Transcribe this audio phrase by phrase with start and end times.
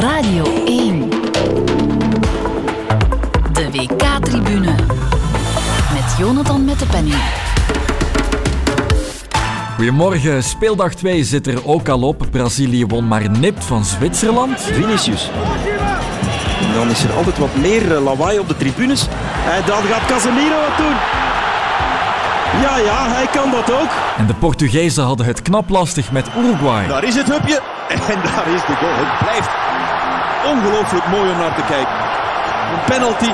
[0.00, 1.10] Radio 1.
[3.52, 4.74] De WK-tribune.
[5.92, 7.16] Met Jonathan met de penning.
[9.76, 12.26] Goedemorgen, speeldag 2 zit er ook al op.
[12.30, 14.60] Brazilië won maar nipt van Zwitserland.
[14.60, 15.30] Vinicius.
[16.60, 19.06] En dan is er altijd wat meer eh, lawaai op de tribunes.
[19.50, 20.96] En dan gaat Casemiro wat doen.
[22.62, 23.88] Ja, ja, hij kan dat ook.
[24.16, 26.86] En de Portugezen hadden het knap lastig met Uruguay.
[26.86, 27.60] Daar is het hupje.
[28.12, 28.94] En daar is de goal.
[28.94, 29.67] Het blijft
[30.46, 31.94] ongelooflijk mooi om naar te kijken.
[32.72, 33.32] Een penalty.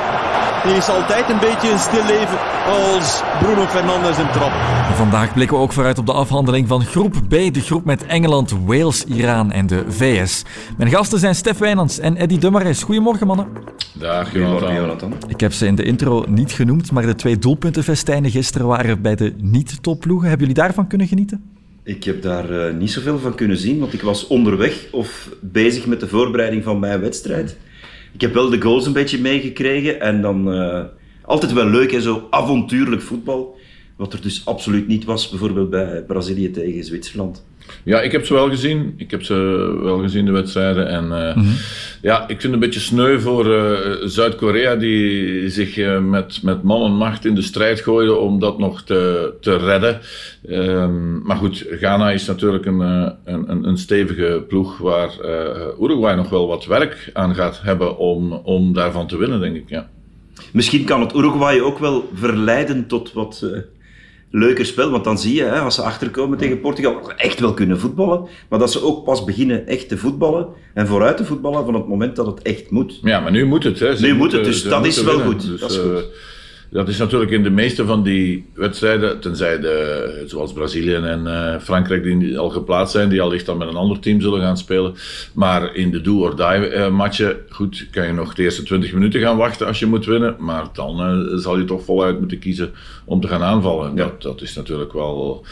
[0.65, 4.53] Die is altijd een beetje een stil leven als Bruno Fernandes een trap.
[4.95, 8.55] Vandaag blikken we ook vooruit op de afhandeling van groep B, de groep met Engeland,
[8.65, 10.43] Wales, Iran en de VS.
[10.77, 12.83] Mijn gasten zijn Stef Wijnands en Eddy Dummares.
[12.83, 13.47] Goedemorgen mannen.
[13.93, 15.13] Dag Jonathan.
[15.29, 19.15] Ik heb ze in de intro niet genoemd, maar de twee doelpuntenfestijnen gisteren waren bij
[19.15, 20.29] de niet-topploegen.
[20.29, 21.54] Hebben jullie daarvan kunnen genieten?
[21.85, 25.87] Ik heb daar uh, niet zoveel van kunnen zien, want ik was onderweg of bezig
[25.87, 27.57] met de voorbereiding van mijn wedstrijd.
[28.13, 30.85] Ik heb wel de goals een beetje meegekregen en dan uh,
[31.23, 33.59] altijd wel leuk, hè, zo avontuurlijk voetbal.
[33.97, 37.45] Wat er dus absoluut niet was, bijvoorbeeld bij Brazilië tegen Zwitserland.
[37.85, 38.95] Ja, ik heb ze wel gezien.
[38.97, 39.35] Ik heb ze
[39.83, 40.89] wel gezien, de wedstrijden.
[40.89, 41.57] En uh, mm -hmm.
[42.03, 46.63] ja, ik vind het een beetje sneu voor uh, Zuid-Korea, die zich uh, met, met
[46.63, 50.01] man en macht in de strijd gooide om dat nog te, te redden.
[50.51, 52.81] Um, maar goed, Ghana is natuurlijk een,
[53.25, 55.11] een, een stevige ploeg waar
[55.81, 59.69] Uruguay nog wel wat werk aan gaat hebben om, om daarvan te winnen, denk ik.
[59.69, 59.89] Ja.
[60.53, 63.47] Misschien kan het Uruguay ook wel verleiden tot wat
[64.35, 64.91] leuker spel.
[64.91, 67.81] Want dan zie je, hè, als ze achterkomen tegen Portugal, dat ze echt wel kunnen
[67.81, 68.29] voetballen.
[68.49, 71.89] Maar dat ze ook pas beginnen echt te voetballen en vooruit te voetballen van het
[71.89, 72.99] moment dat het echt moet.
[73.03, 73.79] Ja, maar nu moet het.
[73.79, 73.97] Hè.
[73.97, 75.33] Ze nu moet het, dus dat is wel winnen.
[75.33, 75.47] goed.
[75.47, 76.05] Dus, dat is goed.
[76.75, 81.59] Dat is natuurlijk in de meeste van die wedstrijden, tenzij de, zoals Brazilië en uh,
[81.61, 84.95] Frankrijk die al geplaatst zijn, die allicht dan met een ander team zullen gaan spelen.
[85.33, 89.37] Maar in de do-or-die uh, matchen, goed, kan je nog de eerste 20 minuten gaan
[89.37, 90.37] wachten als je moet winnen.
[90.39, 92.73] Maar dan uh, zal je toch voluit moeten kiezen
[93.05, 93.91] om te gaan aanvallen.
[93.91, 93.97] Ja.
[93.97, 95.45] Dat, dat is natuurlijk wel...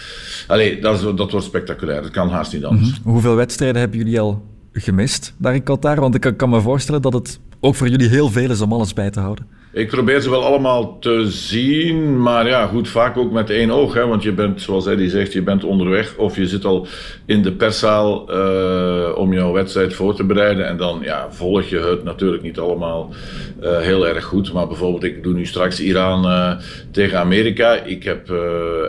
[0.46, 2.02] Allee, dat, is, dat wordt spectaculair.
[2.02, 2.88] Dat kan haast niet anders.
[2.88, 3.12] Mm-hmm.
[3.12, 4.42] Hoeveel wedstrijden hebben jullie al
[4.72, 6.00] gemist daar in Qatar?
[6.00, 8.92] Want ik kan me voorstellen dat het ook voor jullie heel veel is om alles
[8.92, 9.61] bij te houden.
[9.74, 13.94] Ik probeer ze wel allemaal te zien, maar ja, goed, vaak ook met één oog.
[13.94, 16.86] Hè, want je bent, zoals Eddie zegt, je bent onderweg of je zit al
[17.26, 20.66] in de perszaal uh, om jouw wedstrijd voor te bereiden.
[20.66, 23.14] En dan ja, volg je het natuurlijk niet allemaal
[23.62, 24.52] uh, heel erg goed.
[24.52, 26.52] Maar bijvoorbeeld, ik doe nu straks Iran uh,
[26.90, 27.74] tegen Amerika.
[27.74, 28.30] Ik heb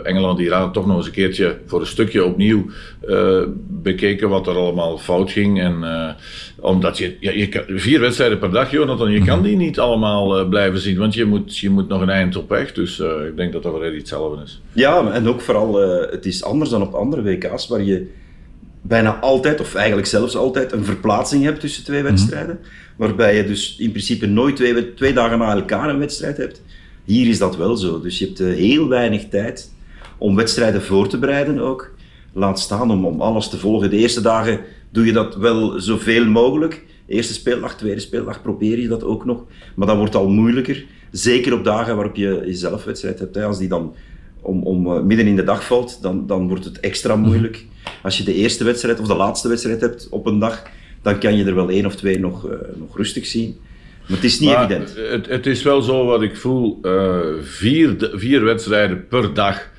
[0.02, 2.66] Engeland-Iran toch nog eens een keertje voor een stukje opnieuw
[3.68, 5.60] bekeken wat er allemaal fout ging.
[5.60, 5.84] En
[6.60, 10.48] omdat je, ja, je kan, vier wedstrijden per dag, Jonathan, je kan die niet allemaal
[10.48, 12.72] blijven zien, want je moet, je moet nog een eind op weg.
[12.72, 14.62] Dus uh, ik denk dat dat wel hetzelfde is.
[14.72, 18.10] Ja, en ook vooral, uh, het is anders dan op andere WK's, waar je
[18.82, 22.54] bijna altijd, of eigenlijk zelfs altijd, een verplaatsing hebt tussen twee wedstrijden.
[22.54, 22.72] Mm -hmm.
[22.96, 26.62] Waarbij je dus in principe nooit twee, twee dagen na elkaar een wedstrijd hebt.
[27.04, 28.00] Hier is dat wel zo.
[28.00, 29.72] Dus je hebt uh, heel weinig tijd
[30.18, 31.90] om wedstrijden voor te bereiden ook.
[32.32, 33.90] Laat staan om, om alles te volgen.
[33.90, 34.60] De eerste dagen
[34.90, 36.82] doe je dat wel zoveel mogelijk.
[37.06, 39.44] Eerste speeldag, tweede speeldag probeer je dat ook nog.
[39.74, 40.84] Maar dat wordt al moeilijker.
[41.10, 43.36] Zeker op dagen waarop je jezelf wedstrijd hebt.
[43.36, 43.94] Als die dan
[44.40, 47.64] om, om uh, midden in de dag valt, dan, dan wordt het extra moeilijk.
[48.02, 50.62] Als je de eerste wedstrijd of de laatste wedstrijd hebt op een dag,
[51.02, 53.56] dan kan je er wel één of twee nog, uh, nog rustig zien.
[54.00, 54.96] Maar het is niet maar evident.
[54.96, 56.78] Het, het, is wel zo wat ik voel.
[56.82, 59.70] Uh, vier, vier wedstrijden per dag.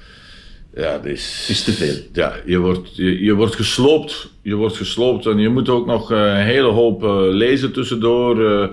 [0.76, 1.96] Ja, dat is, is te veel.
[2.14, 6.10] Ja, je wordt, je, je wordt gesloopt je wordt gesloopt en je moet ook nog
[6.10, 8.40] een hele hoop uh, lezen tussendoor.
[8.40, 8.68] Uh,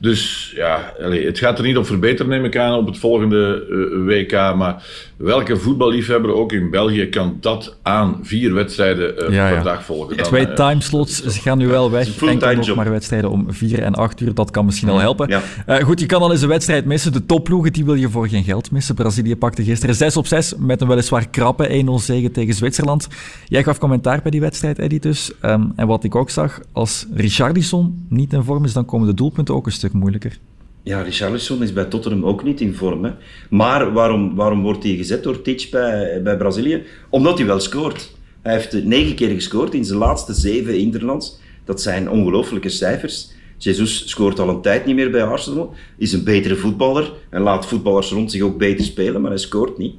[0.00, 3.66] dus ja, allez, het gaat er niet op verbeteren, neem ik aan, op het volgende
[3.70, 4.56] uh, WK.
[4.56, 4.84] Maar
[5.16, 9.62] welke voetballiefhebber ook in België kan dat aan vier wedstrijden ja, per ja.
[9.62, 10.16] dag volgen?
[10.16, 12.22] Dan, Twee timeslots ze gaan nu wel weg.
[12.22, 14.34] Enkel nog maar wedstrijden om vier en acht uur.
[14.34, 15.28] Dat kan misschien al helpen.
[15.28, 15.80] Ja.
[15.80, 17.12] goed, je kan al eens een wedstrijd missen.
[17.12, 18.94] De topploegen die wil je voor geen geld missen.
[18.94, 23.08] Brazilië pakte gisteren 6 op 6 met een weliswaar krappe 1-0 zege tegen Zwitserland.
[23.48, 25.15] Jij gaf commentaar bij die wedstrijd, Eddie, dus.
[25.44, 29.14] Um, en wat ik ook zag, als Richarlison niet in vorm is, dan komen de
[29.14, 30.38] doelpunten ook een stuk moeilijker.
[30.82, 33.04] Ja, Richarlison is bij Tottenham ook niet in vorm.
[33.04, 33.10] Hè.
[33.50, 36.82] Maar waarom, waarom wordt hij gezet door Titch bij, bij Brazilië?
[37.10, 38.14] Omdat hij wel scoort.
[38.42, 41.38] Hij heeft negen keer gescoord in zijn laatste zeven interlands.
[41.64, 43.30] Dat zijn ongelooflijke cijfers.
[43.58, 45.74] Jesus scoort al een tijd niet meer bij Arsenal.
[45.98, 49.78] Is een betere voetballer en laat voetballers rond zich ook beter spelen, maar hij scoort
[49.78, 49.94] niet.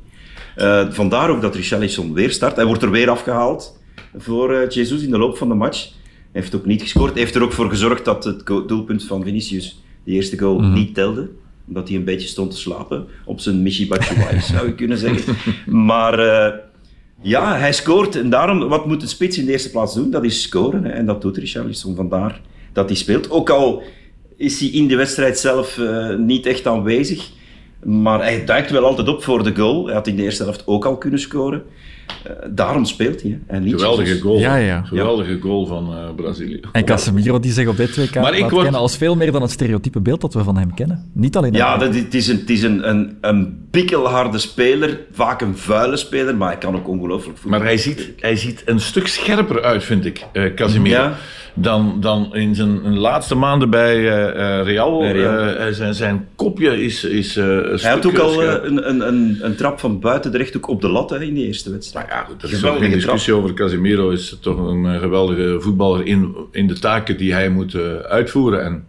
[0.57, 2.56] Uh, vandaar ook dat Richarlison weer start.
[2.56, 3.76] Hij wordt er weer afgehaald
[4.15, 5.83] voor uh, Jesus in de loop van de match.
[6.31, 7.13] Hij heeft ook niet gescoord.
[7.13, 10.74] Hij heeft er ook voor gezorgd dat het doelpunt van Vinicius, de eerste goal, mm.
[10.74, 11.30] niet telde.
[11.68, 15.36] Omdat hij een beetje stond te slapen op zijn Michi Batshuayi, zou je kunnen zeggen.
[15.89, 16.59] Maar uh,
[17.21, 18.15] ja, hij scoort.
[18.15, 20.12] En daarom, wat moet de spits in de eerste plaats doen?
[20.12, 20.83] Dat is scoren.
[20.83, 20.89] Hè.
[20.89, 21.95] En dat doet Richarlison.
[21.95, 22.42] Vandaar
[22.74, 23.30] dat hij speelt.
[23.30, 23.83] Ook al
[24.36, 27.30] is hij in de wedstrijd zelf uh, niet echt aanwezig.
[27.83, 29.86] Maar hij duikt wel altijd op voor de goal.
[29.86, 31.63] Hij had in de eerste helft ook al kunnen scoren.
[32.27, 33.39] Uh, daarom speelt hij.
[33.48, 34.39] En niet Geweldige goal.
[34.39, 34.81] Ja, ja.
[34.83, 36.59] Geweldige goal van uh, Brazilië.
[36.71, 38.63] En Casemiro die zich op dit WK maar ik word...
[38.63, 41.12] kennen als veel meer dan het stereotype beeld dat we van hem kennen.
[41.13, 45.00] Niet alleen Ja, dat, het is, een, het is een, een, een pikkelharde speler.
[45.12, 47.65] Vaak een vuile speler, maar hij kan ook ongelooflijk voetballen.
[47.65, 51.01] Maar hij ziet, hij ziet een stuk scherper uit, vind ik, uh, Casemiro.
[51.01, 51.18] Ja
[51.59, 55.15] dan, dan in zijn laatste maanden bij uh, Real.
[55.15, 57.04] Uh, zijn, zijn kopje is.
[57.04, 60.81] is Hij had ook al een, een, een, een, trap van buiten de rechthoek op
[60.81, 61.96] de lat hè, in die eerste wedstrijd.
[61.97, 63.53] Nou ja, goed, er is wel geen discussie over.
[63.53, 68.63] Casemiro is toch een geweldige voetballer in, in de taken die hij moet uitvoeren.
[68.63, 68.85] En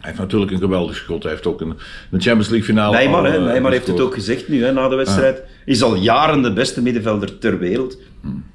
[0.00, 1.22] hij heeft natuurlijk een geweldig schot.
[1.22, 1.74] Hij heeft ook een,
[2.10, 2.96] een Champions League finale.
[2.96, 5.42] Neymar, al, Neymar heeft het ook gezegd nu hè, na de wedstrijd.
[5.64, 7.98] Is al jaren de beste middenvelder ter wereld.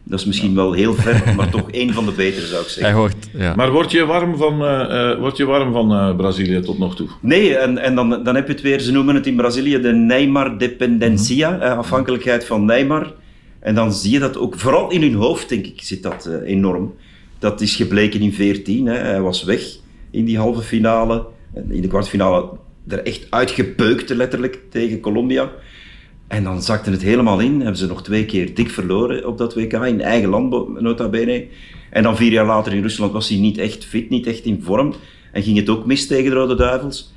[0.04, 2.84] Dat is misschien wel heel ver, maar toch één van de betere zou ik zeggen.
[2.84, 3.56] Hij hoort, ja.
[3.56, 7.08] Maar word je warm van, uh, word je warm van uh, Brazilië tot nog toe?
[7.22, 9.92] Nee, en, en dan, dan heb je het weer, ze noemen het in Brazilië de
[9.92, 13.14] Neymar-dependencia, mm afhankelijkheid van Neymar.
[13.66, 16.94] En dan zie je dat ook, vooral in hun hoofd denk ik, zit dat enorm.
[17.40, 18.98] Dat is gebleken in 14, hè.
[18.98, 19.78] hij was weg
[20.12, 21.26] in die halve finale.
[21.70, 22.50] In de kwartfinale
[22.88, 25.52] er echt uitgepeukt letterlijk tegen Colombia.
[26.28, 27.56] En dan zakte het helemaal in.
[27.56, 31.48] Hebben ze nog twee keer dik verloren op dat WK, in eigen land nota bene.
[31.90, 34.62] En dan vier jaar later in Rusland was hij niet echt fit, niet echt in
[34.62, 34.94] vorm.
[35.32, 37.14] En ging het ook mis tegen de Rode Duivels.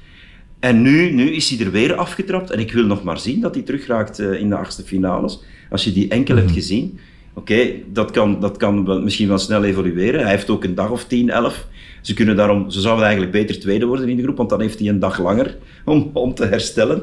[0.60, 2.50] En nu, nu is hij er weer afgetrapt.
[2.50, 5.40] En ik wil nog maar zien dat hij terugraakt uh, in de achtste finales.
[5.70, 6.56] Als je die enkel hebt mhm.
[6.56, 6.98] gezien.
[7.34, 10.20] Oké, dat kan, dat kan misschien wel snel evolueren.
[10.20, 11.66] Hij heeft ook een dag of 10, 11.
[12.00, 14.78] Ze, kunnen daarom, ze zouden eigenlijk beter tweede worden in de groep, want dan heeft
[14.78, 17.02] hij een dag langer om, om te herstellen.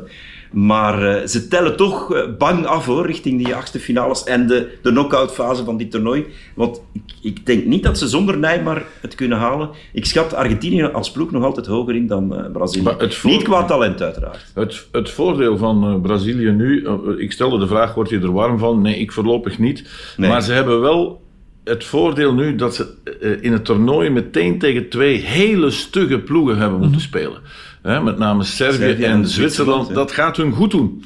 [0.52, 4.78] Maar uh, ze tellen toch uh, bang af hoor, richting die achtste finales en de,
[4.82, 6.26] de knock-out fase van dit toernooi.
[6.54, 9.70] Want ik, ik, denk niet dat ze zonder Neymar het kunnen halen.
[9.94, 12.96] Ik schat Argentinië als ploeg nog altijd hoger in dan uh, Brazilië.
[13.24, 14.52] Niet qua talent uiteraard.
[14.54, 16.88] Het, het voordeel van Brazilië nu,
[17.18, 18.82] ik stelde de vraag, word je er warm van?
[18.82, 19.90] Nee, ik voorlopig niet.
[20.18, 20.30] Nee.
[20.30, 21.24] Maar ze hebben wel
[21.64, 22.94] het voordeel nu dat ze
[23.42, 27.08] in het toernooi meteen tegen twee hele stugge ploegen hebben moeten mhm.
[27.08, 27.42] spelen
[27.86, 31.04] met name Servië, en, Zwitserland, dat gaat hun goed doen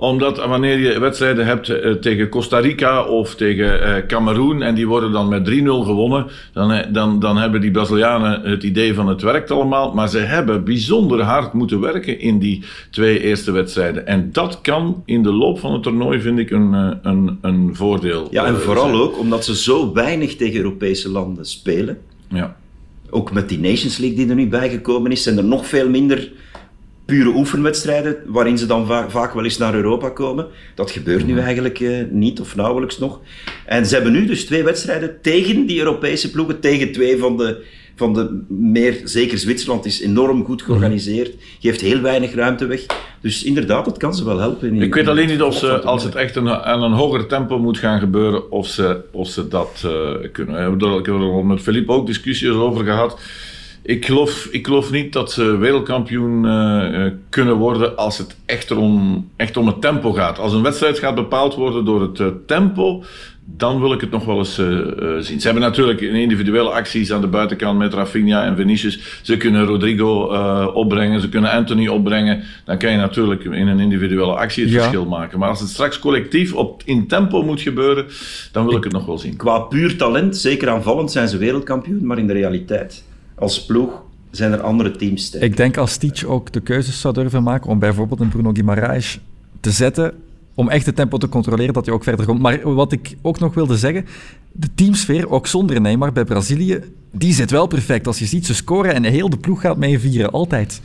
[0.00, 4.86] omdat wanneer je wedstrijden hebt eh, tegen Costa Rica of tegen uh, Cameroen en die
[4.86, 9.08] worden dan met 3-0 gewonnen, dan, eh, dan, dan hebben die Brazilianen het idee van
[9.08, 9.94] het werkt allemaal.
[9.94, 14.06] Maar ze hebben bijzonder hard moeten werken in die twee eerste wedstrijden.
[14.06, 18.28] En dat kan in de loop van het toernooi, vind ik, een, een, een voordeel.
[18.30, 21.98] Ja, en vooral ook omdat ze zo weinig tegen Europese landen spelen.
[22.28, 22.59] Ja
[23.10, 26.30] ook met die Nations League die er nu bijgekomen is, zijn er nog veel minder
[27.10, 30.46] pure oefenwedstrijden waarin ze dan vaak wel eens naar Europa komen.
[30.74, 33.20] Dat gebeurt nu eigenlijk uh, niet of nauwelijks nog.
[33.66, 37.64] En ze hebben nu dus twee wedstrijden tegen die Europese ploegen, tegen twee van de
[38.00, 42.86] van de meer, zeker Zwitserland is enorm goed georganiseerd, geeft heel weinig ruimte weg.
[43.20, 44.82] Dus inderdaad, dat kan ze wel helpen.
[44.82, 47.78] ik weet alleen niet of ze, als het echt een, aan een hoger tempo moet
[47.78, 50.72] gaan gebeuren, of ze, of ze dat uh, kunnen.
[50.98, 53.20] Ik heb er met Philippe ook discussies over gehad.
[53.82, 59.28] Ik geloof, ik geloof niet dat ze wereldkampioen uh, kunnen worden als het echt om,
[59.36, 60.38] echt om het tempo gaat.
[60.38, 63.04] Als een wedstrijd gaat bepaald worden door het uh, tempo,
[63.44, 64.66] dan wil ik het nog wel eens uh,
[65.18, 65.40] zien.
[65.40, 69.20] Ze hebben natuurlijk individuele acties aan de buitenkant met Rafinha en Vinicius.
[69.22, 72.42] Ze kunnen Rodrigo uh, opbrengen, ze kunnen Anthony opbrengen.
[72.64, 75.38] Dan kan je natuurlijk in een individuele actie het verschil maken.
[75.38, 78.06] Maar als het straks collectief op, in tempo moet gebeuren,
[78.52, 79.36] dan wil ik, ik het nog wel zien.
[79.36, 82.06] Qua puur talent, zeker aanvallend, zijn ze wereldkampioen.
[82.06, 83.04] Maar in de realiteit,
[83.40, 85.44] als ploeg, zijn er andere teams sterk.
[85.44, 89.20] Ik denk als Stitch ook de keuzes zou durven maken om bijvoorbeeld een Bruno Guimaraes
[89.60, 90.14] te zetten
[90.54, 92.40] om echt het tempo te controleren, dat hij ook verder komt.
[92.40, 94.06] Maar wat ik ook nog wilde zeggen,
[94.52, 96.80] de teamsfeer, ook zonder Neymar bij Brazilië,
[97.10, 98.06] die zit wel perfect.
[98.06, 100.80] Als je ziet, ze scoren en heel de ploeg gaat mee vieren, altijd.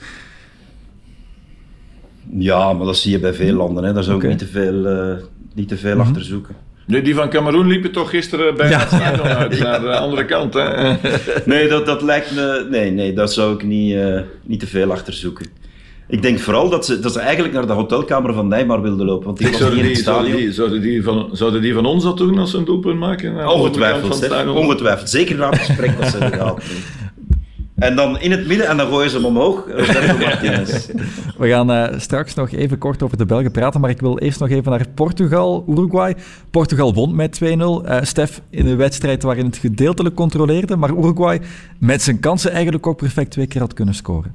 [2.30, 3.84] Ja, maar dat zie je bij veel landen.
[3.84, 3.94] Hè.
[3.94, 6.56] Daar zou ik niet te veel, uh, niet te veel mm achter zoeken.
[6.86, 8.80] Nee, die van Cameroen liepen toch gisteren bij ja.
[8.80, 10.54] het stadion uit, naar de andere kant.
[10.54, 10.96] Hè?
[11.46, 12.68] nee, dat, dat lijkt me...
[12.70, 15.46] Nee, nee, daar zou ik niet, uh, niet te veel achter zoeken.
[16.08, 19.26] Ik denk vooral dat ze, dat ze eigenlijk naar de hotelkamer van Neymar wilden lopen.
[19.26, 22.18] Want die was zouden, die, zouden, die, zouden, die van, zouden die van ons dat
[22.18, 23.48] doen als ze een doelpunt maken?
[23.48, 25.10] Ongetwijfeld, ongetwijfeld.
[25.10, 26.54] Zeker na het gesprek dat ze het doen.
[27.76, 29.66] En dan in het midden en dan gooien ze hem omhoog.
[31.38, 34.40] We gaan uh, straks nog even kort over de Belgen praten, maar ik wil eerst
[34.40, 36.16] nog even naar Portugal, Uruguay.
[36.52, 37.46] Portugal won met 2-0.
[37.48, 41.42] Uh, eh, Stef in een wedstrijd waarin het gedeeltelijk controleerde, maar Uruguay
[41.80, 44.34] met zijn kansen eigenlijk ook perfect twee keer had kunnen scoren.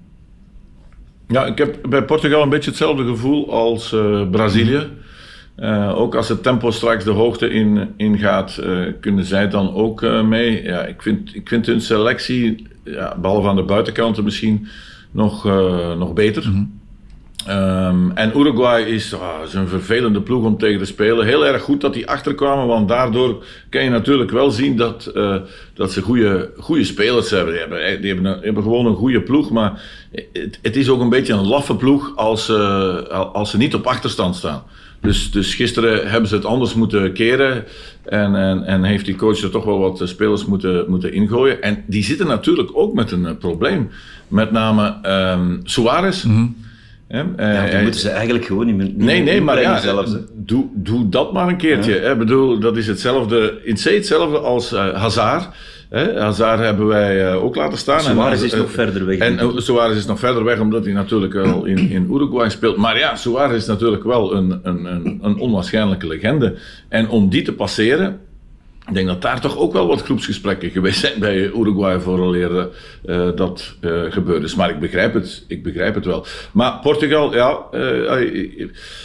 [1.26, 4.88] Ja, ik heb bij Portugal een beetje hetzelfde gevoel als uh, Brazilië.
[5.58, 9.74] Uh, ook als het tempo straks de hoogte in, in gaat, uh, kunnen zij dan
[9.74, 10.62] ook mee.
[10.62, 14.68] Ja, ik vind, ik vind hun selectie ja, behalve aan de buitenkanten misschien,
[15.10, 15.44] nog,
[15.98, 16.48] nog beter.
[16.48, 16.64] Mhm.
[17.46, 21.26] Ehm, en Uruguay is, ah, een vervelende ploeg om tegen te spelen.
[21.26, 25.36] Heel erg goed dat die achterkwamen, want daardoor kan je natuurlijk wel zien dat, uh,
[25.74, 27.52] dat ze goede, goede spelers hebben.
[28.00, 28.40] Die, hebben.
[28.42, 29.82] hebben, gewoon een goede ploeg, maar
[30.32, 33.86] het, het, is ook een beetje een laffe ploeg als, uh, als ze niet op
[33.86, 34.62] achterstand staan.
[35.00, 37.64] Dus, dus gisteren hebben ze het anders moeten keren
[38.04, 41.62] en, en, en heeft die coach er toch wel wat spelers moeten, moeten ingooien.
[41.62, 43.90] En die zitten natuurlijk ook met een probleem.
[44.28, 44.98] Met name
[45.32, 46.22] um, Suarez.
[46.22, 46.68] -hmm.
[47.12, 48.90] Ja, uh, ja, moeten ze eigenlijk gewoon niet meer.
[48.96, 52.00] Nee, nee, maar ja, zelfs, doe, doe dat maar een keertje.
[52.00, 52.14] Ja.
[52.14, 55.48] bedoel, dat is hetzelfde, in C hetzelfde als uh, Hazard.
[55.88, 56.20] Hè?
[56.20, 58.00] Hazard hebben wij ook laten staan.
[58.00, 59.18] Suarez is nog verder weg.
[59.18, 62.76] En uh, Suarez is nog verder weg, omdat hij natuurlijk wel in, in Uruguay speelt.
[62.76, 66.54] Maar ja, Suarez is natuurlijk wel een, een, een, een onwaarschijnlijke legende.
[66.88, 68.20] En om die te passeren,
[68.90, 72.68] ik denk dat daar toch ook wel wat groepsgesprekken geweest zijn bij Uruguay vooraleer
[73.04, 74.54] uh, dat uh, gebeurd is.
[74.54, 76.26] Maar ik begrijp het, ik begrijp het wel.
[76.52, 78.20] Maar Portugal, ja, uh,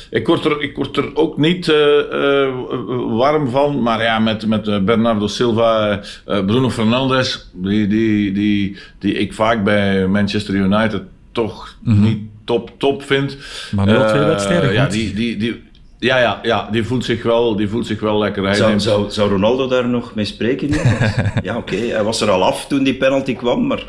[0.09, 1.65] ik, word er, ik word er ook niet
[3.07, 3.81] warm van.
[3.81, 10.07] Maar ja, met, met Bernardo Silva, Bruno Fernandes, die, die, die, die ik vaak bij
[10.07, 11.01] Manchester United
[11.31, 12.03] toch mm -hmm.
[12.03, 13.37] niet top, top vind.
[13.71, 15.63] Maar nu twee wedstrijden Ja, die, die, die,
[15.99, 18.43] ja, ja, ja die, voelt zich wel, die voelt zich wel lekker.
[18.43, 20.69] Hij zou, zou, zou Ronaldo daar nog mee spreken?
[21.43, 21.73] ja, oké.
[21.73, 21.87] Okay.
[21.87, 23.83] Hij was er al af toen die penalty kwam, maar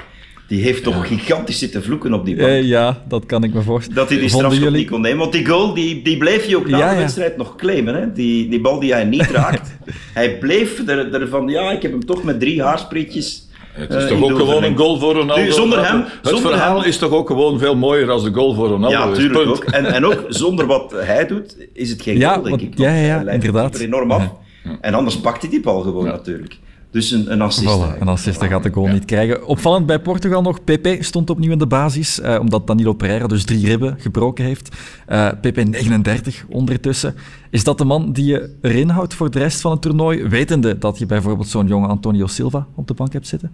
[0.47, 2.49] die heeft toch gigantisch zitten vloeken op die bank.
[2.49, 3.99] Eh, ja, dat kan ik me voorstellen.
[3.99, 4.79] Dat hij die strafschop jullie...
[4.79, 5.19] niet kon nemen.
[5.19, 7.95] Want die goal, die, die bleef je ook na ja, de wedstrijd nog claimen.
[7.95, 8.13] Hè?
[8.13, 9.77] Die, die bal die hij niet raakt.
[10.15, 13.46] hij bleef er, ervan, ja, ik heb hem toch met drie haarsprietjes
[13.77, 15.43] het is uh, toch ook gewoon een goal voor Ronaldo?
[15.43, 18.33] Nu, zonder hem, het zonder verhaal hem, is toch ook gewoon veel mooier als de
[18.33, 19.65] goal voor Ronaldo ja, tuurlijk ook.
[19.65, 22.79] En, en ook zonder wat hij doet, is het geen ja, goal, denk want, ik.
[22.79, 23.75] Ja, ja, ja inderdaad.
[23.75, 24.23] er enorm af.
[24.65, 24.77] Ja.
[24.81, 26.59] En anders pakt hij die bal gewoon natuurlijk.
[26.97, 27.77] Dus een, een assist.
[27.77, 29.47] Voilà, een assist gaat de goal niet krijgen.
[29.47, 33.45] Opvallend bij Portugal nog, Pepe stond opnieuw in de basis, uh, omdat Danilo Pereira dus
[33.45, 34.77] drie ribben gebroken heeft.
[35.09, 37.15] Uh, Pepe 39 ondertussen.
[37.51, 40.79] Is dat de man die je erin houdt voor de rest van het toernooi, wetende
[40.79, 43.51] dat je bijvoorbeeld zo'n jonge Antonio Silva op de bank hebt zitten?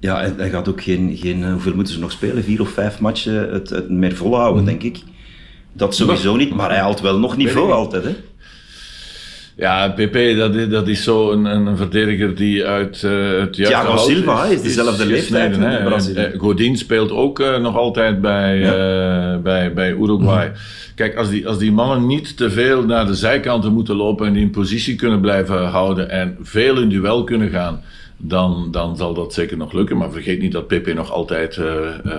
[0.00, 2.44] Ja, en hij gaat ook geen, geen, eh, hoeveel moeten ze nog spelen?
[2.44, 4.68] Vier of vijf matchen het, het meer volhouden, mm.
[4.68, 5.02] denk ik.
[5.72, 8.16] Dat sowieso niet, maar hij haalt wel nog niveau altijd, hè?
[9.58, 13.96] Ja, PP, dat, dat is zo een, een verdediger die uit uh, het juiste Thiago
[13.96, 16.30] Silva is dezelfde leeftijd in Brazilië.
[16.34, 19.38] Uh, Godin speelt ook uh, nog altijd bij, ja.
[19.38, 20.46] bij, bij Uruguay.
[20.46, 20.54] Mm.
[20.94, 24.32] Kijk, als die, als die mannen niet te veel naar de zijkanten moeten lopen en
[24.32, 27.82] die in positie kunnen blijven houden en veel in duel kunnen gaan
[28.16, 29.96] dan, dan zal dat zeker nog lukken.
[29.96, 31.64] Maar vergeet niet dat Pepe nog altijd uh,
[32.06, 32.12] uh,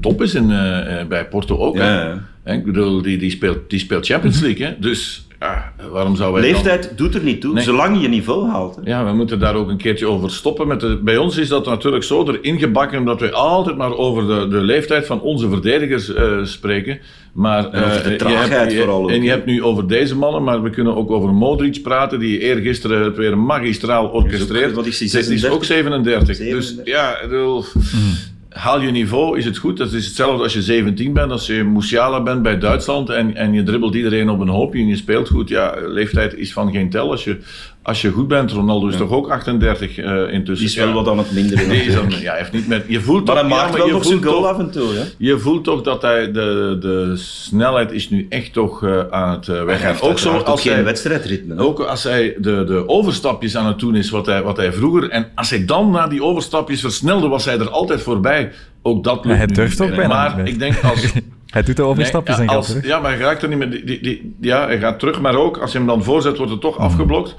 [0.00, 1.76] top is in, uh, bij Porto ook.
[1.76, 2.52] Ja, ja.
[2.52, 4.66] Ik bedoel, die, die, speelt, die speelt Champions League.
[4.66, 4.74] Hè?
[4.78, 6.92] Dus ja, waarom zou wij Leeftijd dan...
[6.96, 7.64] doet er niet toe, nee.
[7.64, 8.76] zolang je je niveau haalt.
[8.76, 8.80] Hè?
[8.84, 10.68] Ja, we moeten daar ook een keertje over stoppen.
[10.68, 11.00] Met de...
[11.02, 14.62] Bij ons is dat natuurlijk zo erin gebakken dat we altijd maar over de, de
[14.62, 16.98] leeftijd van onze verdedigers spreken.
[17.32, 19.10] Maar, en over de uh, traagheid je hebt, vooral.
[19.10, 22.38] En je hebt nu over deze mannen, maar we kunnen ook over Modric praten, die
[22.38, 24.72] eergisteren het weer magistraal orchestreert.
[24.72, 25.48] Wat is die, 36?
[25.48, 26.36] is ook 37.
[26.36, 26.76] 37.
[26.76, 28.33] Dus ja, bedoel, mm.
[28.54, 29.76] Haal je niveau, is het goed.
[29.76, 33.52] Dat is hetzelfde als je 17 bent, als je Musiala bent bij Duitsland en, en
[33.52, 35.48] je dribbelt iedereen op een hoopje en je speelt goed.
[35.48, 37.10] Ja, leeftijd is van geen tel.
[37.10, 37.38] Als je,
[37.84, 38.98] als je goed bent, Ronaldo is ja.
[38.98, 40.66] toch ook 38 uh, intussen.
[40.66, 41.68] Die is wel wat aan het minderen.
[41.68, 43.88] Die is dan, ja, heeft niet met, je voelt maar toch, hij maakt ja, wel
[43.88, 44.94] nog zijn goal af en toe.
[44.94, 45.02] Hè?
[45.18, 49.46] Je voelt toch dat hij de, de snelheid is nu echt toch uh, aan het
[49.46, 50.00] uh, weggaan.
[50.00, 51.58] Ook zo als geen hij, wedstrijdritme.
[51.58, 55.10] Ook als hij de, de overstapjes aan het doen is wat hij, wat hij vroeger...
[55.10, 58.52] En als hij dan na die overstapjes versnelde, was hij er altijd voorbij.
[58.82, 61.12] Ook dat lukt Hij durft ook bijna Maar ik denk als...
[61.46, 62.86] Hij doet de overstapjes nee, ja, en gaat terug.
[62.86, 63.70] Ja, maar hij raakt er niet meer...
[63.70, 66.52] Die, die, die, ja, hij gaat terug, maar ook als je hem dan voorzet, wordt
[66.52, 66.84] het toch mm.
[66.84, 67.34] afgeblokt.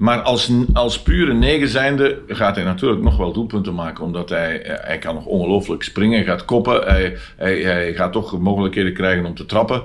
[0.00, 4.04] Maar als, als pure negen zijnde gaat hij natuurlijk nog wel doelpunten maken.
[4.04, 6.16] Omdat hij, hij kan nog ongelooflijk springen.
[6.16, 6.82] Hij gaat koppen.
[6.82, 9.82] Hij, hij, hij gaat toch mogelijkheden krijgen om te trappen.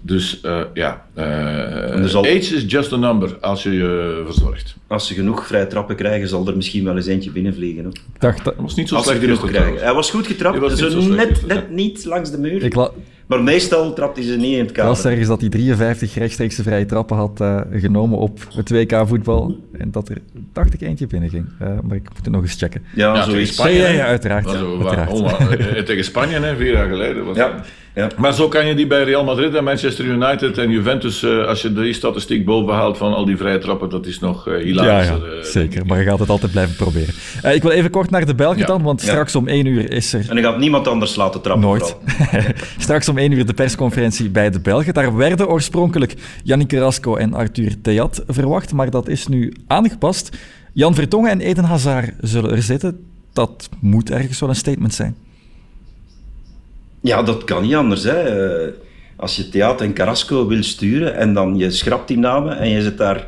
[0.00, 4.76] Dus uh, ja, uh, dus age is just a number als je je verzorgt.
[4.86, 7.86] Als ze genoeg vrije trappen krijgen, zal er misschien wel eens eentje binnenvliegen.
[7.86, 8.54] Ik dacht dat...
[8.56, 9.82] was niet zo als slecht genoeg krijgen.
[9.82, 12.62] Hij was goed getrapt, was zo net, net niet langs de muur.
[12.62, 12.90] Ik la...
[13.26, 14.90] Maar meestal trapt hij ze niet in het kader.
[14.90, 19.02] Ik las ergens dat hij 53 rechtstreekse vrije trappen had uh, genomen op het WK
[19.06, 19.56] voetbal.
[19.78, 20.18] En dat er,
[20.52, 21.46] dacht ik, eentje binnen ging.
[21.62, 22.82] Uh, maar ik moet het nog eens checken.
[22.94, 23.78] Ja, ja zo Spanje.
[23.78, 24.50] Ja, ja, uiteraard.
[24.50, 25.86] Ja, uiteraard.
[25.86, 27.24] tegen Spanje, hè, vier jaar geleden.
[27.24, 27.64] Was ja.
[27.96, 28.08] Ja.
[28.16, 31.62] Maar zo kan je die bij Real Madrid en Manchester United en Juventus, uh, als
[31.62, 35.06] je die statistiek boven haalt van al die vrije trappen, dat is nog uh, hilarisch.
[35.06, 37.14] Ja, ja, zeker, maar je gaat het altijd blijven proberen.
[37.44, 38.66] Uh, ik wil even kort naar de Belgen ja.
[38.66, 40.26] dan, want straks om één uur is er...
[40.28, 41.68] En je gaat niemand anders laten trappen.
[41.68, 41.96] Nooit.
[42.78, 44.94] straks om één uur de persconferentie bij de Belgen.
[44.94, 50.36] Daar werden oorspronkelijk Yannick Carrasco en Arthur Theat verwacht, maar dat is nu aangepast.
[50.72, 55.16] Jan Vertongen en Eden Hazard zullen er zitten dat moet ergens wel een statement zijn.
[57.00, 58.02] Ja, dat kan niet anders.
[58.02, 58.20] Hè.
[58.20, 58.72] Eh,
[59.16, 62.82] als je Theater en Carrasco wil sturen en dan je schrapt die namen en je
[62.82, 63.26] zet daar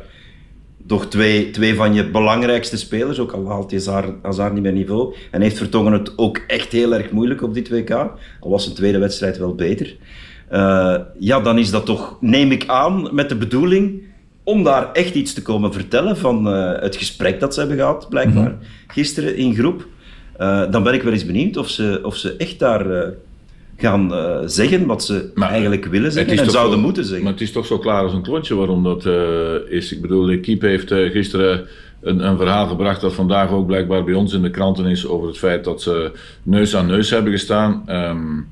[0.87, 5.15] toch twee, twee van je belangrijkste spelers, ook al haalt je Hazard, niet meer niveau.
[5.31, 7.89] En heeft Vertongen het ook echt heel erg moeilijk op dit WK,
[8.39, 9.95] al was zijn tweede wedstrijd wel beter.
[10.51, 14.01] Uh, ja, dan is dat toch, neem ik aan, met de bedoeling
[14.49, 18.09] om daar echt iets te komen vertellen van uh, het gesprek dat ze hebben gehad,
[18.09, 18.63] blijkbaar, mhm.
[18.87, 19.87] gisteren in groep.
[20.39, 23.13] Uh, dan ben ik wel eens benieuwd of ze, of ze echt daar
[23.77, 27.23] gaan uh, zeggen wat ze maar, eigenlijk willen zeggen en zouden zo, moeten zeggen.
[27.23, 29.05] Maar het is toch zo klaar als een klontje waarom dat
[29.69, 29.93] is.
[29.93, 31.67] Ik bedoel, de equipe heeft gisteren
[32.01, 35.27] een, een, verhaal gebracht dat vandaag ook blijkbaar bij ons in de kranten is over
[35.27, 36.11] het feit dat ze
[36.43, 37.83] neus aan neus hebben gestaan.
[37.87, 38.49] Um,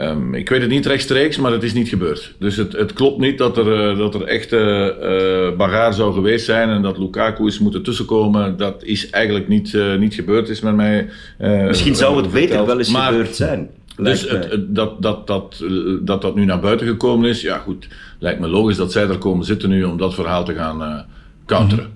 [0.00, 2.34] um, ik weet het niet rechtstreeks, maar het is niet gebeurd.
[2.38, 6.82] Dus het, het klopt niet dat er, dat er echte bagaar zou geweest zijn en
[6.82, 8.56] dat Lukaku is moeten tussenkomen.
[8.56, 11.08] Dat is eigenlijk niet, niet gebeurd, is met mij.
[11.38, 13.70] Misschien zou het beter wel eens gebeurd zijn.
[13.96, 15.64] Dus het, dat, dat, dat,
[16.02, 17.88] dat dat nu naar buiten gekomen is, ja goed,
[18.18, 21.00] lijkt me logisch dat zij er komen zitten nu om dat verhaal te gaan uh,
[21.46, 21.92] counteren.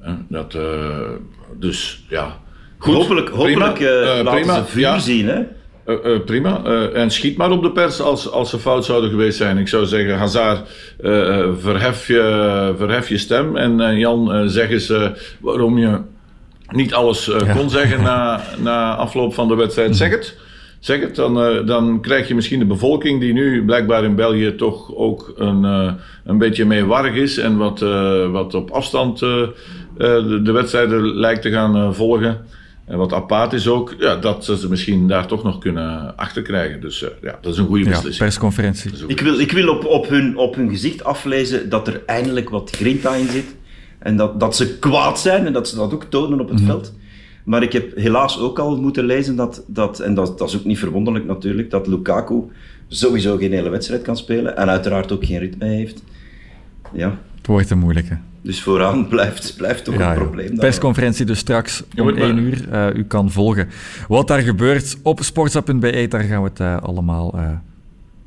[0.00, 0.14] Mhm.
[0.28, 0.62] dat, uh,
[1.58, 2.38] dus ja.
[2.78, 4.98] Goed, hopelijk hopelijk prima, uh, laten prima, ze vuur ja.
[4.98, 5.42] zien, hè?
[5.88, 6.62] Uh, uh, prima.
[6.66, 9.58] Uh, en schiet maar op de pers als, als ze fout zouden geweest zijn.
[9.58, 10.68] Ik zou zeggen, Hazard,
[11.58, 13.56] verhef, je, verhef je stem.
[13.56, 14.92] En Jan, zeg eens
[15.40, 15.98] waarom je
[16.70, 17.52] niet alles ja.
[17.52, 19.96] kon zeggen na, na afloop van de wedstrijd.
[19.96, 20.38] Zeg het
[20.78, 24.94] zeg het, dan, dan krijg je misschien de bevolking die nu blijkbaar in België toch
[24.94, 25.64] ook een,
[26.24, 27.80] een beetje meewarig is en wat,
[28.30, 29.52] wat op afstand de,
[30.44, 32.40] de, wedstrijden lijkt te gaan volgen.
[32.88, 36.80] En wat apathisch ook, ja, dat ze misschien daar toch nog kunnen achterkrijgen.
[36.80, 38.14] Dus ja, dat is een goede beslissing.
[38.14, 38.90] Ja, persconferentie.
[39.06, 42.70] Ik wil, ik wil op, op, hun, op hun gezicht aflezen dat er eindelijk wat
[42.76, 43.56] grinta in zit.
[43.98, 46.66] En dat, dat ze kwaad zijn en dat ze dat ook tonen op het mm
[46.66, 46.92] veld.
[47.44, 50.64] Maar ik heb helaas ook al moeten lezen dat, dat en dat, dat is ook
[50.64, 52.42] niet verwonderlijk natuurlijk, dat Lukaku
[52.88, 56.02] sowieso geen hele wedstrijd kan spelen en uiteraard ook geen ritme heeft.
[56.92, 57.18] Ja.
[57.48, 58.18] Het wordt een moeilijke.
[58.42, 60.56] Dus vooraan blijft, blijft toch een probleem.
[60.56, 62.68] Persconferentie dus straks om 1 uur.
[62.72, 63.68] Uh, u kan volgen
[64.08, 66.06] wat daar gebeurt op sportsa.be.
[66.08, 67.50] Daar gaan we het uh, allemaal uh,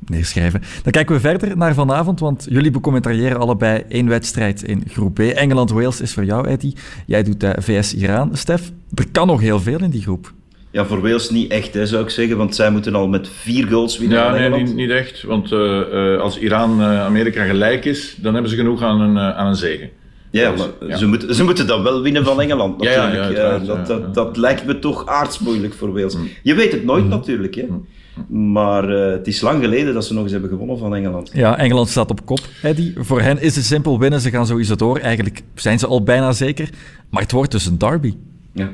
[0.06, 0.60] neerschrijven.
[0.82, 5.18] Dan kijken we verder naar vanavond, want jullie becommentariëren allebei één wedstrijd in groep B.
[5.18, 6.76] Engeland-Wales is voor jou, Eddie.
[7.06, 8.36] Jij doet VS-Iran.
[8.36, 10.32] Stef, er kan nog heel veel in die groep.
[10.72, 13.66] Ja, voor Wales niet echt, hè, zou ik zeggen, want zij moeten al met vier
[13.66, 14.18] goals winnen.
[14.18, 15.22] Ja, nee, niet, niet, echt.
[15.22, 19.54] Want uh, uh, als Iran-Amerika gelijk is, dan hebben ze genoeg aan een, aan een
[19.54, 19.90] zegen.
[20.30, 20.96] Ja, maar ja.
[20.96, 23.36] Ze, moeten, ze moeten dan wel winnen van Engeland natuurlijk.
[23.36, 26.16] Ja, ja, dat, dat, dat, lijkt me toch aardsmoeilijk voor Wales.
[26.16, 26.28] Mm.
[26.42, 27.10] Je weet het nooit mm.
[27.10, 27.54] natuurlijk.
[27.54, 27.66] Hè.
[27.68, 28.52] Mm.
[28.52, 31.30] Maar uh, het is lang geleden dat ze nog eens hebben gewonnen van Engeland.
[31.34, 32.40] Ja, Engeland staat op kop.
[32.62, 32.92] Eddie.
[32.96, 34.20] Voor hen is het simpel winnen.
[34.20, 34.98] Ze gaan sowieso door.
[34.98, 36.68] Eigenlijk zijn ze al bijna zeker.
[37.10, 38.14] Maar het wordt dus een derby.
[38.52, 38.70] Ja.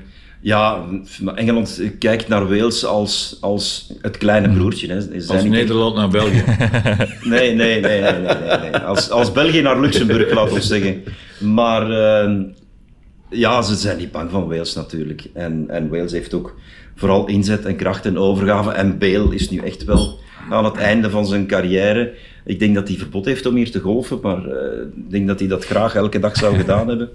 [0.48, 0.84] Ja,
[1.34, 4.88] Engeland kijkt naar Wales als, als het kleine broertje.
[4.88, 4.96] Hè.
[5.26, 6.44] als Nederland naar België.
[7.22, 11.02] nee, nee, nee, nee, nee, nee, Als, als België naar Luxemburg, laat ons zeggen.
[11.38, 12.44] Maar uh,
[13.30, 15.26] ja, ze zijn niet bang van Wales natuurlijk.
[15.34, 16.56] En, en Wales heeft ook
[16.94, 18.70] vooral inzet en kracht en overgave.
[18.70, 20.18] En Bale is nu echt wel
[20.50, 22.12] aan het einde van zijn carrière.
[22.48, 25.38] Ik denk dat hij verbod heeft om hier te golfen, maar uh, ik denk dat
[25.38, 27.08] hij dat graag elke dag zou gedaan hebben.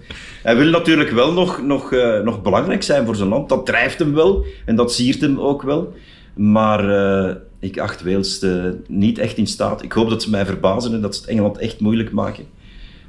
[0.43, 3.50] Hij wil natuurlijk wel nog, nog, uh, nog belangrijk zijn voor zijn land.
[3.50, 5.93] Dat drijft hem wel en dat siert hem ook wel.
[6.34, 8.46] Maar uh, ik acht Wales
[8.88, 9.84] niet echt in staat.
[9.84, 12.46] Ik hoop dat ze mij verbazen en dat ze het Engeland echt moeilijk maken.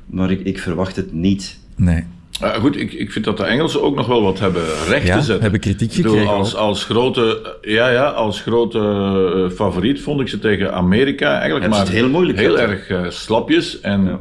[0.07, 1.59] Maar ik, ik verwacht het niet.
[1.77, 2.05] Nee.
[2.42, 5.12] Uh, goed, ik, ik vind dat de Engelsen ook nog wel wat hebben recht te
[5.12, 5.40] zetten.
[5.40, 6.29] hebben kritiek gekregen.
[6.29, 8.79] als, als grote, ja, ja, als grote
[9.37, 13.81] uh, favoriet vond ik ze tegen Amerika eigenlijk maar heel, moeilijk heel erg uh, slapjes.
[13.81, 14.20] En ja.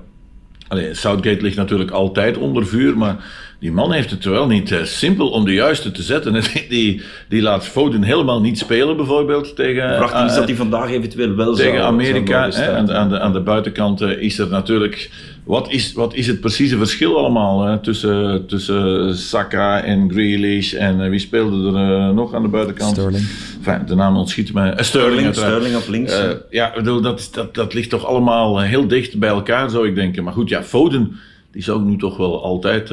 [0.67, 3.15] allee, Southgate ligt natuurlijk altijd onder vuur, maar
[3.63, 6.33] die man heeft het wel niet uh, simpel om de juiste te zetten.
[6.69, 9.95] die, die laat Foden helemaal niet spelen, bijvoorbeeld tegen.
[9.95, 12.51] Prachtig is dat hij vandaag eventueel wel tegen zou, Amerika.
[12.51, 15.09] Zou hè, aan, aan, de, aan de buitenkant is er natuurlijk
[15.43, 20.99] wat is, wat is het precieze verschil allemaal hè, tussen, tussen Saka en Grealish en
[20.99, 22.91] uh, wie speelde er uh, nog aan de buitenkant?
[22.91, 23.27] Sterling.
[23.57, 24.71] Enfin, de naam ontschiet me.
[24.71, 26.21] Uh, Sterling, Sterling, op links.
[26.49, 30.23] ja, bedoel, dat, dat, dat ligt toch allemaal heel dicht bij elkaar, zou ik denken.
[30.23, 31.19] Maar goed, ja, Foden,
[31.53, 32.87] die zou ik nu toch wel altijd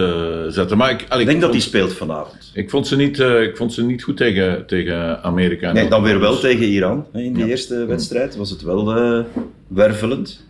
[0.49, 0.77] zetten.
[0.77, 2.51] Maar ik, denk dat hij speelt vanavond.
[2.55, 5.73] Ik vond ze niet, ik vond ze niet goed tegen, tegen Amerika.
[5.73, 7.07] Nee, dan weer wel tegen Iran.
[7.13, 9.25] In de eerste wedstrijd was het wel
[9.69, 10.45] wervelend.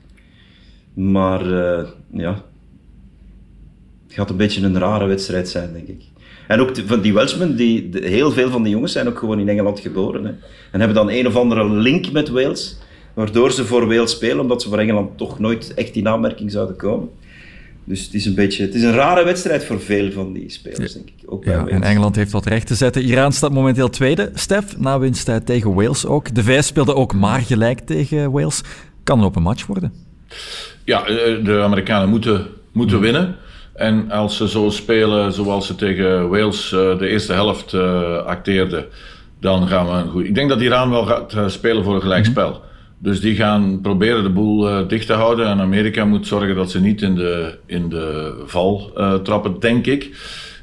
[0.94, 1.44] Maar
[2.12, 2.42] ja,
[4.06, 6.02] het gaat een beetje een rare wedstrijd zijn, denk ik.
[6.50, 9.48] En ook van die Welshmen, die, heel veel van die jongens zijn ook gewoon in
[9.48, 10.24] Engeland geboren.
[10.24, 10.30] Hè.
[10.70, 12.78] En hebben dan een of andere link met Wales,
[13.14, 16.76] waardoor ze voor Wales spelen, omdat ze voor Engeland toch nooit echt in aanmerking zouden
[16.76, 17.08] komen.
[17.84, 20.92] Dus het is een beetje, het is een rare wedstrijd voor veel van die spelers,
[20.92, 21.14] denk ik.
[21.26, 23.02] Ook ja, en Engeland heeft wat recht te zetten.
[23.02, 26.34] Iran staat momenteel tweede, Stef, na winst tegen Wales ook.
[26.34, 28.60] De VS speelde ook maar gelijk tegen Wales.
[29.02, 29.92] Kan er op een match worden?
[30.84, 33.04] Ja, eh, de Amerikanen moeten, moeten hmm.
[33.04, 33.36] winnen.
[33.74, 38.84] En als ze zo spelen zoals ze tegen Wales eh, de eerste helft uh, acteerden,
[39.40, 40.24] dan gaan we een goed.
[40.24, 42.50] Ik denk dat Iran wel gaat spelen voor een gelijkspel.
[42.50, 42.68] Hmm.
[43.02, 45.46] Dus die gaan proberen de boel uh, dicht te houden.
[45.46, 49.86] En Amerika moet zorgen dat ze niet in de, in de val uh, trappen, denk
[49.86, 50.10] ik.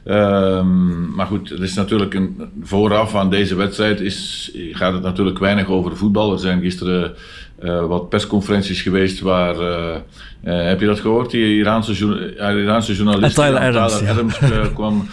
[0.06, 5.40] Um, maar goed, het is natuurlijk een, vooraf aan deze wedstrijd is, gaat het natuurlijk
[5.40, 6.32] weinig over voetbal.
[6.32, 7.16] Er zijn gisteren
[7.64, 9.96] uh, wat persconferenties geweest waar, uh,
[10.44, 11.32] uh, heb je dat gehoord?
[11.32, 14.40] Die Iraanse, Iraanse journalist Tyler Adams, Tyler Adams
[14.76, 15.08] kwam,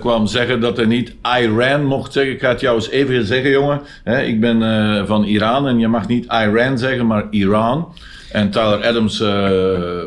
[0.00, 2.32] kwam zeggen dat hij niet Iran mocht zeggen.
[2.32, 3.80] Ik ga het jou eens even zeggen, jongen.
[4.04, 7.92] Hè, ik ben van Iran en je mag niet Iran zeggen, maar Iran.
[8.32, 9.18] En Tyler Adams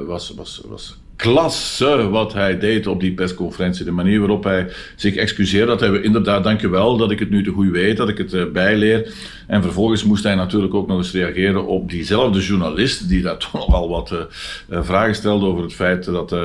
[0.08, 3.86] was, was, was klasse wat hij deed op die persconferentie.
[3.86, 5.66] De manier waarop hij zich excuseerde.
[5.66, 8.46] Dat hij inderdaad, dankjewel dat ik het nu te goed weet, dat ik het uh,
[8.52, 9.14] bijleer.
[9.48, 13.54] En vervolgens moest hij natuurlijk ook nog eens reageren op diezelfde journalist, die daar toch
[13.54, 16.36] nogal wat uh, vragen stelde over het feit dat.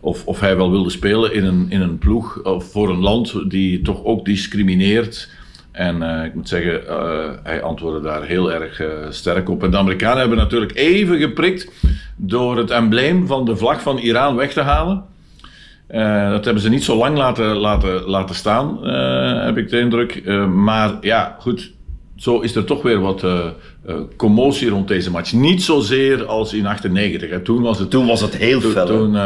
[0.00, 3.50] of, of hij wel wilde spelen in een, in een ploeg of voor een land
[3.50, 5.28] die toch ook discrimineert.
[5.74, 9.62] En uh, ik moet zeggen, uh, hij antwoordde daar heel erg uh, sterk op.
[9.62, 11.70] En de Amerikanen hebben natuurlijk even geprikt
[12.16, 15.04] door het embleem van de vlag van Iran weg te halen.
[16.30, 18.84] Dat hebben ze niet zo lang laten, laten, laten staan,
[19.44, 20.24] heb ik de indruk.
[20.48, 21.72] Maar ja, goed,
[22.16, 23.24] zo is er toch weer wat
[24.16, 25.32] commotie rond deze match.
[25.32, 27.30] Niet zozeer als in 98.
[27.30, 27.40] Hè.
[27.40, 28.86] Toen, was het, toen was het heel fel.
[28.86, 29.16] Toen,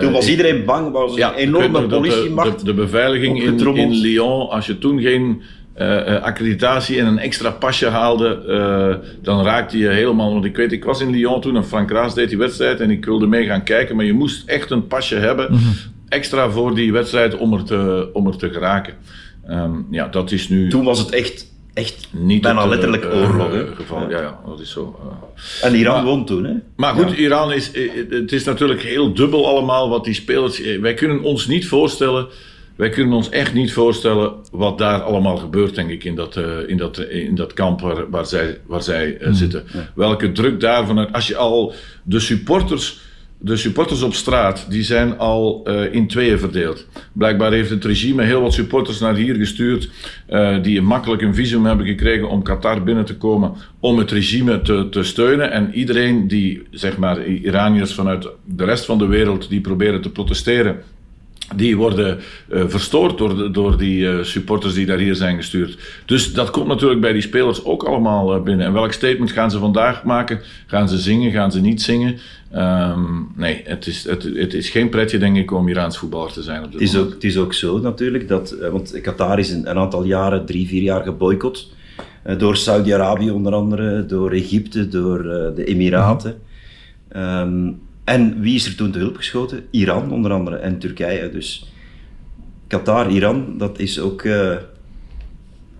[0.00, 2.50] toen was iedereen bang, was ja, een enorme politiemacht.
[2.50, 5.42] De, de, de, beveiliging in, in Lyon, als je toen geen
[5.80, 10.32] uh, accreditatie en een extra pasje haalde, uh, dan raakte je helemaal.
[10.32, 12.90] Want ik weet, ik was in Lyon toen en Frank Raas deed die wedstrijd en
[12.90, 15.62] ik wilde mee gaan kijken, maar je moest echt een pasje hebben, mhm.
[16.08, 18.94] extra voor die wedstrijd om er te, om er te geraken.
[19.50, 20.68] Um, ja, dat is nu.
[20.68, 21.56] Toen was het echt.
[21.74, 23.76] Echt niet bijna het, letterlijk oorlog.
[23.76, 24.10] geval.
[24.10, 24.98] Ja, ja, dat is zo.
[25.62, 26.54] en Iran maar, won toen, hè?
[26.76, 27.70] Maar goed, Iran is.
[28.10, 30.60] Het is natuurlijk heel dubbel allemaal wat die spelers.
[30.80, 32.26] Wij kunnen ons niet voorstellen
[32.78, 36.44] wij kunnen ons echt niet voorstellen wat daar allemaal gebeurt, denk ik, in dat, uh,
[36.66, 39.64] in dat, in dat kamp waar, waar zij, waar zij uh, zitten.
[39.94, 43.06] Welke druk daarvan Als je al de supporters.
[43.40, 46.86] De supporters op straat die zijn al uh, in tweeën verdeeld.
[47.12, 49.90] Blijkbaar heeft het regime heel wat supporters naar hier gestuurd.
[50.62, 53.52] die makkelijk een visum hebben gekregen om Qatar binnen te komen.
[53.80, 55.52] om het regime te, te steunen.
[55.52, 59.48] En iedereen die, zeg maar, Iraniërs vanuit de rest van de wereld.
[59.48, 60.82] die proberen te protesteren
[61.56, 62.18] die worden
[62.52, 65.78] uh, verstoord door, de, door die uh, supporters die daar hier zijn gestuurd.
[66.06, 68.66] Dus dat komt natuurlijk bij die spelers ook allemaal uh, binnen.
[68.66, 70.40] En welk statement gaan ze vandaag maken?
[70.66, 71.32] Gaan ze zingen?
[71.32, 72.18] Gaan ze niet zingen?
[72.54, 76.42] Um, nee, het is, het, het, is geen pretje, denk ik, om Iraans voetballer te
[76.42, 76.64] zijn.
[76.64, 79.70] Op dit het, is ook, het is ook zo natuurlijk, dat, want Qatar is een,
[79.70, 81.72] een aantal jaren, drie, vier jaar geboycott.
[82.38, 85.22] door Saudi-Arabië onder andere, door Egypte, door
[85.54, 86.34] de Emiraten.
[87.16, 89.66] Um, en wie is er toen te hulp geschoten?
[89.70, 91.30] Iran onder andere en Turkije.
[91.30, 91.72] Dus
[92.66, 94.56] Qatar, Iran, dat is ook uh,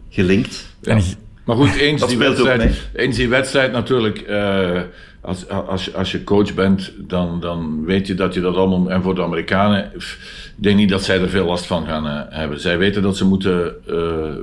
[0.08, 0.76] gelinkt.
[0.80, 0.98] Ja.
[1.44, 4.28] Maar goed, eens, die wedstrijd, eens die wedstrijd natuurlijk.
[4.28, 4.80] Uh,
[5.20, 8.90] als, als, als je coach bent, dan, dan weet je dat je dat allemaal.
[8.90, 10.16] En voor de Amerikanen, ik
[10.56, 12.60] denk niet dat zij er veel last van gaan uh, hebben.
[12.60, 13.74] Zij weten dat ze moeten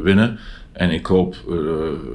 [0.03, 0.39] winnen.
[0.71, 1.35] En ik hoop.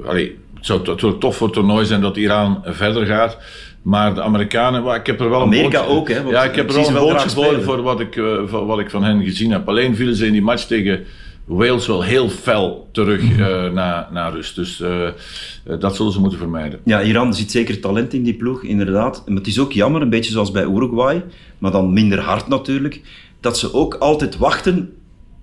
[0.05, 3.37] allee, het zou natuurlijk tof voor het toernooi zijn dat Iran verder gaat.
[3.81, 6.19] Maar de Amerikanen, ik heb er wel Amerika een ook, hè?
[6.19, 9.03] Ja, ik heb er wel een bootje voor, voor wat, ik, uh, wat ik van
[9.03, 9.69] hen gezien heb.
[9.69, 11.03] Alleen vielen ze in die match tegen
[11.45, 14.55] Wales wel heel fel terug uh, naar, naar rust.
[14.55, 15.09] Dus uh,
[15.79, 16.79] dat zullen ze moeten vermijden.
[16.83, 19.23] Ja, Iran ziet zeker talent in die ploeg, inderdaad.
[19.25, 21.23] Maar het is ook jammer, een beetje zoals bij Uruguay,
[21.57, 23.01] maar dan minder hard natuurlijk,
[23.39, 24.93] dat ze ook altijd wachten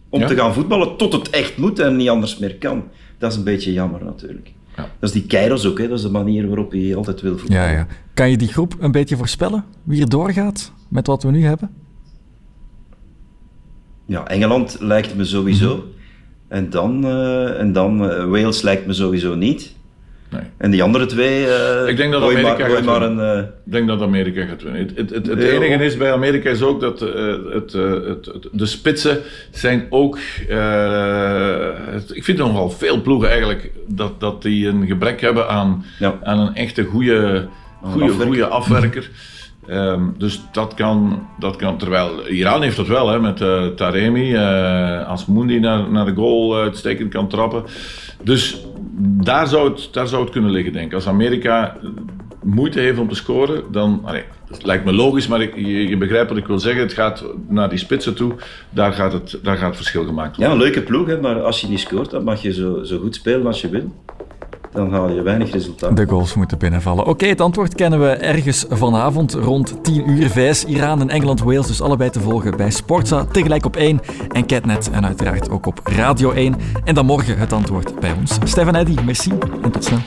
[0.09, 2.85] om te gaan voetballen tot het echt moet en niet anders meer kan.
[3.18, 4.53] Dat is een beetje jammer natuurlijk.
[4.79, 4.91] Ja.
[4.99, 5.88] Dat is die Keiros ook, hè?
[5.88, 7.62] dat is de manier waarop je altijd wil voetballen.
[7.64, 7.87] Ja, ja.
[8.14, 9.64] Kan je die groep een beetje voorspellen?
[9.83, 11.71] Wie er doorgaat met wat we nu hebben?
[14.05, 15.77] Ja, Engeland lijkt me sowieso.
[15.77, 15.87] Mhm.
[16.49, 19.75] En dan, uh, en dan uh, Wales lijkt me sowieso niet.
[20.31, 20.43] Nee.
[20.57, 21.47] En die andere twee.
[21.47, 23.03] Uh, ik denk dat Amerika maar, gaat maar.
[23.03, 24.81] Een, ik denk dat Amerika gaat winnen.
[24.81, 27.71] Het, het, het, het enige is bij Amerika is ook dat het,
[28.53, 30.19] de spitsen zijn ook.
[32.12, 36.19] ik vind nogal veel ploegen eigenlijk dat, dat die een gebrek hebben aan, ja.
[36.23, 37.49] aan een echte goede
[37.83, 39.11] goede, goede afwerker.
[39.71, 44.33] Um, dus dat kan, dat kan, terwijl Iran heeft dat wel, hè, met uh, Taremi,
[44.33, 47.64] uh, als naar, naar de goal uitstekend kan trappen.
[48.23, 48.67] Dus
[49.01, 50.95] daar zou, het, daar zou het kunnen liggen, denk ik.
[50.95, 51.77] Als Amerika
[52.43, 54.01] moeite heeft om te scoren, dan...
[54.05, 56.83] Allee, het lijkt me logisch, maar ik, je, begrijpt wat ik wil zeggen.
[56.83, 58.35] Het gaat naar die spitsen toe,
[58.71, 60.47] daar gaat het, daar gaat het verschil gemaakt worden.
[60.47, 62.99] Ja, een leuke ploeg, hè, maar als je niet scoort, dan mag je zo, zo
[62.99, 63.93] goed spelen als je wil
[64.72, 65.96] dan haal je weinig resultaat.
[65.96, 67.07] De goals moeten binnenvallen.
[67.07, 70.31] Oké, het antwoord kennen we ergens vanavond rond 10 uur.
[70.31, 73.24] VS, Iran en Engeland, Wales, dus allebei te volgen bij Sportza.
[73.24, 76.54] Tegelijk op 1 en Catnet en uiteraard ook op Radio 1.
[76.85, 78.38] En dan morgen het antwoord bij ons.
[78.44, 80.00] Stefan Eddy, merci en tot snel.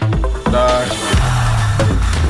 [0.51, 2.20] Dag.